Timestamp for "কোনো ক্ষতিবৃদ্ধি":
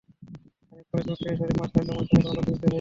2.23-2.55